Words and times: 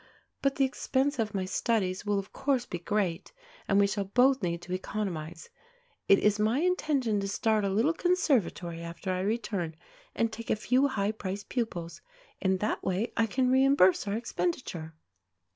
But 0.41 0.55
the 0.55 0.65
expense 0.65 1.19
of 1.19 1.35
my 1.35 1.45
studies 1.45 2.07
will 2.07 2.17
of 2.17 2.33
course 2.33 2.65
be 2.65 2.79
great, 2.79 3.31
and 3.67 3.77
we 3.79 3.85
shall 3.85 4.05
both 4.05 4.41
need 4.41 4.63
to 4.63 4.73
economize. 4.73 5.51
It 6.07 6.17
is 6.17 6.39
my 6.39 6.57
intention 6.59 7.19
to 7.19 7.27
start 7.27 7.63
a 7.63 7.69
little 7.69 7.93
conservatory 7.93 8.81
after 8.81 9.11
I 9.11 9.19
return 9.19 9.75
and 10.15 10.33
take 10.33 10.49
a 10.49 10.55
few 10.55 10.87
high 10.87 11.11
priced 11.11 11.49
pupils. 11.49 12.01
In 12.41 12.57
that 12.57 12.83
way 12.83 13.13
I 13.15 13.27
can 13.27 13.51
reimburse 13.51 14.07
our 14.07 14.15
expenditure." 14.15 14.95